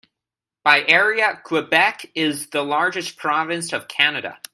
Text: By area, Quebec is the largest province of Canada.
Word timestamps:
By 0.63 0.83
area, 0.87 1.39
Quebec 1.43 2.09
is 2.15 2.47
the 2.47 2.63
largest 2.63 3.17
province 3.17 3.71
of 3.71 3.87
Canada. 3.87 4.39